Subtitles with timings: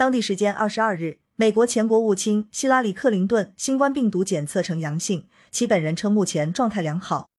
[0.00, 7.30] 当地时间二十二日美国前国务卿希拉里克林顿新冠病毒检测呈阳性其本人称目前状态良好。